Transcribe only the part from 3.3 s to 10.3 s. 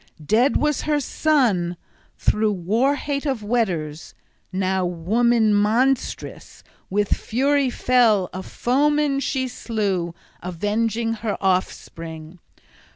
Weders; now, woman monstrous with fury fell a foeman she slew,